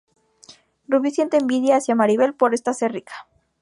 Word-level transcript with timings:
Rubí 0.87 1.11
siente 1.11 1.37
envidia 1.37 1.75
hacia 1.77 1.93
Maribel 1.93 2.33
por 2.33 2.55
esta 2.55 2.73
ser 2.73 2.91
rica. 2.91 3.13